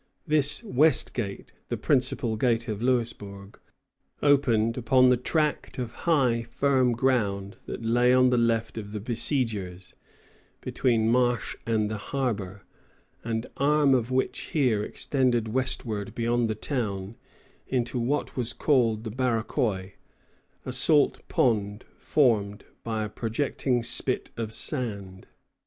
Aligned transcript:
This 0.25 0.63
West 0.63 1.13
Gate, 1.13 1.53
the 1.69 1.77
principal 1.77 2.35
gate 2.35 2.67
of 2.67 2.81
Louisbourg, 2.81 3.59
opened 4.23 4.75
upon 4.75 5.09
the 5.09 5.15
tract 5.15 5.77
of 5.77 5.91
high, 5.91 6.47
firm 6.49 6.93
ground 6.93 7.57
that 7.67 7.83
lay 7.85 8.11
on 8.11 8.31
the 8.31 8.37
left 8.37 8.79
of 8.79 8.93
the 8.93 8.99
besiegers, 8.99 9.93
between 10.59 11.05
the 11.05 11.11
marsh 11.11 11.55
and 11.67 11.87
the 11.91 11.99
harbor, 11.99 12.63
an 13.23 13.43
arm 13.57 13.93
of 13.93 14.09
which 14.09 14.39
here 14.53 14.83
extended 14.83 15.49
westward 15.49 16.15
beyond 16.15 16.49
the 16.49 16.55
town, 16.55 17.15
into 17.67 17.99
what 17.99 18.35
was 18.35 18.53
called 18.53 19.03
the 19.03 19.11
Barachois, 19.11 19.91
a 20.65 20.73
salt 20.73 21.21
pond 21.27 21.85
formed 21.95 22.63
by 22.83 23.03
a 23.03 23.07
projecting 23.09 23.83
spit 23.83 24.31
of 24.35 24.51
sand. 24.51 25.27